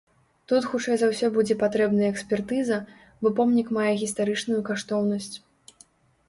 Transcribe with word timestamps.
Тут 0.51 0.63
хутчэй 0.69 0.95
за 1.01 1.09
ўсё 1.09 1.27
будзе 1.35 1.57
патрэбная 1.63 2.09
экспертыза, 2.13 2.79
бо 3.21 3.33
помнік 3.41 3.67
мае 3.79 3.93
гістарычную 4.05 4.59
каштоўнасць. 4.71 5.31